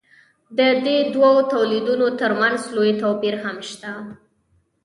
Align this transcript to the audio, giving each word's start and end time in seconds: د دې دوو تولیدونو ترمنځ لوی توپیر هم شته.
د 0.57 0.59
دې 0.85 0.97
دوو 1.13 1.31
تولیدونو 1.53 2.07
ترمنځ 2.19 2.59
لوی 2.75 2.91
توپیر 3.01 3.35
هم 3.43 3.57
شته. 3.69 3.91